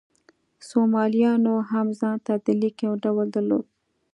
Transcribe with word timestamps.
سومالیایانو 0.67 1.55
هم 1.71 1.87
ځان 1.99 2.17
ته 2.25 2.33
د 2.45 2.47
لیک 2.61 2.77
یو 2.87 2.93
ډول 3.03 3.27
درلود. 3.35 3.65